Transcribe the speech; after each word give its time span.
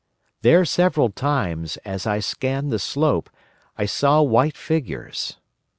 Three 0.41 0.65
several 0.65 1.09
times, 1.11 1.77
as 1.85 2.07
I 2.07 2.21
scanned 2.21 2.71
the 2.71 2.79
slope, 2.79 3.29
I 3.77 3.85
saw 3.85 4.23
white 4.23 4.57
figures. 4.57 5.37